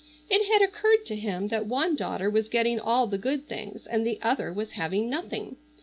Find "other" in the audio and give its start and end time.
4.23-4.51